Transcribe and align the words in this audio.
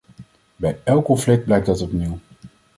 Bij 0.55 0.79
elk 0.83 1.05
conflict 1.05 1.43
blijkt 1.45 1.65
dat 1.65 1.81
opnieuw. 1.81 2.17